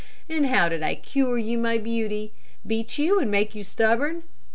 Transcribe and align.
And 0.27 0.47
how 0.47 0.67
did 0.67 0.81
I 0.81 0.95
cure 0.95 1.37
you, 1.37 1.59
my 1.59 1.77
beauty? 1.77 2.33
Beat 2.65 2.97
you 2.97 3.19
and 3.19 3.29
make 3.29 3.53
you 3.53 3.63
stubborn? 3.63 4.23